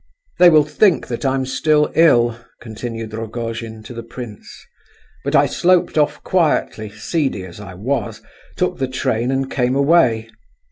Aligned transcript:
"They 0.39 0.49
will 0.49 0.63
think 0.63 1.05
that 1.09 1.23
I'm 1.23 1.45
still 1.45 1.91
ill," 1.93 2.35
continued 2.59 3.13
Rogojin 3.13 3.83
to 3.83 3.93
the 3.93 4.01
prince, 4.01 4.51
"but 5.23 5.35
I 5.35 5.45
sloped 5.45 5.95
off 5.95 6.23
quietly, 6.23 6.89
seedy 6.89 7.45
as 7.45 7.59
I 7.59 7.75
was, 7.75 8.19
took 8.57 8.79
the 8.79 8.87
train 8.87 9.29
and 9.29 9.51
came 9.51 9.75
away. 9.75 10.27